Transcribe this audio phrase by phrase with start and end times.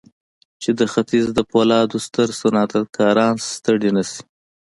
[0.61, 4.21] چې د ختيځ د پولادو ستر صنعتکاران ستړي نه شي.